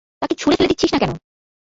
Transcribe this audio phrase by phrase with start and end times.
[0.21, 1.11] তাকে ছুড়ে ফেলে দিচ্ছিস না কেন?